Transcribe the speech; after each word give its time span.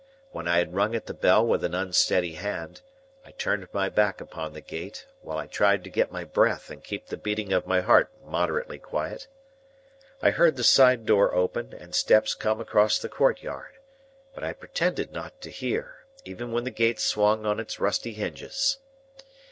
When 0.31 0.47
I 0.47 0.57
had 0.57 0.73
rung 0.73 0.95
at 0.95 1.05
the 1.05 1.13
bell 1.13 1.45
with 1.45 1.63
an 1.63 1.75
unsteady 1.75 2.33
hand, 2.33 2.81
I 3.23 3.29
turned 3.33 3.67
my 3.71 3.87
back 3.87 4.19
upon 4.19 4.51
the 4.53 4.59
gate, 4.59 5.05
while 5.21 5.37
I 5.37 5.45
tried 5.45 5.83
to 5.83 5.91
get 5.91 6.11
my 6.11 6.23
breath 6.23 6.71
and 6.71 6.83
keep 6.83 7.05
the 7.05 7.17
beating 7.17 7.53
of 7.53 7.67
my 7.67 7.81
heart 7.81 8.09
moderately 8.25 8.79
quiet. 8.79 9.27
I 10.19 10.31
heard 10.31 10.57
the 10.57 10.63
side 10.63 11.05
door 11.05 11.35
open, 11.35 11.71
and 11.71 11.93
steps 11.93 12.33
come 12.33 12.59
across 12.59 12.97
the 12.97 13.09
courtyard; 13.09 13.73
but 14.33 14.43
I 14.43 14.53
pretended 14.53 15.11
not 15.11 15.39
to 15.41 15.51
hear, 15.51 15.97
even 16.25 16.51
when 16.51 16.63
the 16.63 16.71
gate 16.71 16.99
swung 16.99 17.45
on 17.45 17.59
its 17.59 17.79
rusty 17.79 18.13
hinges. 18.13 18.79